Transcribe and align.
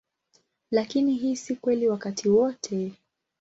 Lakini 0.71 1.13
hii 1.15 1.35
si 1.35 1.55
kweli 1.55 1.87
wakati 1.89 2.29
wote. 2.29 2.91